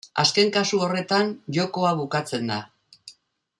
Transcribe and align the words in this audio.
Azken 0.21 0.47
kasu 0.55 0.79
horretan, 0.85 1.29
jokoa 1.59 1.93
bukatzen 2.01 2.53
da. 2.53 2.59